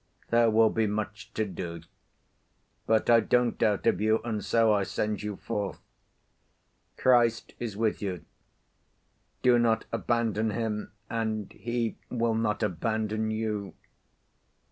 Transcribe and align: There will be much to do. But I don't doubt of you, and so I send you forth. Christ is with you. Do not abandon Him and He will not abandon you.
There 0.31 0.49
will 0.49 0.71
be 0.71 0.87
much 0.87 1.31
to 1.35 1.45
do. 1.45 1.81
But 2.87 3.07
I 3.07 3.19
don't 3.19 3.59
doubt 3.59 3.85
of 3.85 4.01
you, 4.01 4.19
and 4.23 4.43
so 4.43 4.73
I 4.73 4.81
send 4.81 5.21
you 5.21 5.35
forth. 5.35 5.77
Christ 6.97 7.53
is 7.59 7.77
with 7.77 8.01
you. 8.01 8.25
Do 9.43 9.59
not 9.59 9.85
abandon 9.91 10.49
Him 10.49 10.91
and 11.07 11.51
He 11.53 11.97
will 12.09 12.33
not 12.33 12.63
abandon 12.63 13.29
you. 13.29 13.75